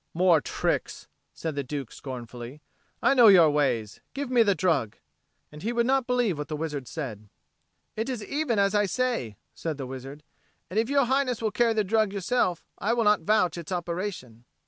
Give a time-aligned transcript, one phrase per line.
[0.15, 2.63] "More tricks!" said the Duke scornfully.
[3.03, 4.01] "I know your ways.
[4.15, 4.97] Give me the drug."
[5.51, 7.29] And he would not believe what the wizard said.
[7.95, 10.23] "It is even as I say," said the wizard.
[10.71, 14.45] "And if Your Highness will carry the drug yourself, I will not vouch its operation."